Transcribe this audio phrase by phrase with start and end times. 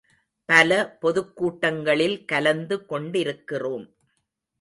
[0.45, 0.97] பல
[0.99, 3.95] பொதுக் கூட்டங்களில் கலந்து கொண்டிருக்கிறோம்.